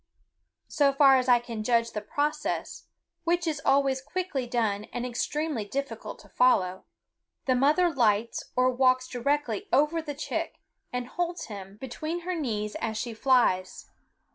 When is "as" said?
1.17-1.27, 12.81-12.97